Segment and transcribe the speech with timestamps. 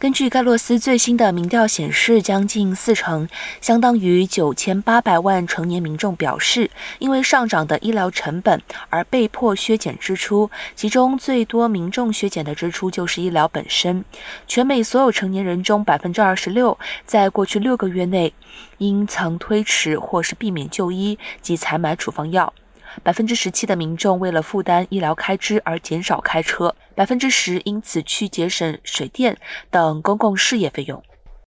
[0.00, 3.28] 根据盖洛斯最新的民调显示，将近四成，
[3.60, 10.48] 相当于九千八百万成年民众表示，因为上涨的医疗成本而被迫削减支出。
[10.76, 14.04] 其中最多民众削减的支出就是医疗本身。
[14.46, 18.32] 全美所有成年人中，百分之二十六在过去六个月内
[18.76, 22.52] 因曾推迟或是避免就医及采买处方药。
[23.02, 29.36] 百分之十七的民众为了负担医疗开支而减少开车，百分之十因此去节省水电
[29.70, 31.02] 等公共事业费用。